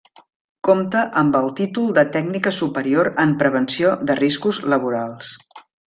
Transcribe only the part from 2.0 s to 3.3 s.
Tècnica Superior